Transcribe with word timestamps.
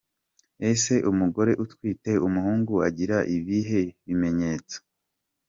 Ese 0.71 0.93
umugore 1.11 1.51
utwite 1.63 2.11
umuhungu 2.27 2.73
agira 2.87 3.17
ibihe 3.37 3.81
bimenyetso?. 4.05 4.77